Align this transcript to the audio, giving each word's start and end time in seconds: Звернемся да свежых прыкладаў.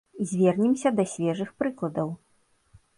Звернемся 0.29 0.89
да 1.01 1.05
свежых 1.13 1.49
прыкладаў. 1.61 2.09